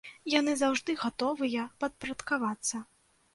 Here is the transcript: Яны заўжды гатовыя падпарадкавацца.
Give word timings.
Яны 0.33 0.53
заўжды 0.61 0.95
гатовыя 1.01 1.67
падпарадкавацца. 1.85 2.83